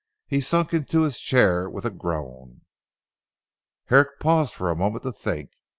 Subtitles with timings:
[0.25, 2.61] He sunk into his chair with a groan.
[3.85, 5.51] Herrick paused for a moment to think.